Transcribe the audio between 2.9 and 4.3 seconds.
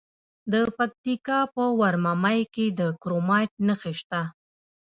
کرومایټ نښې شته.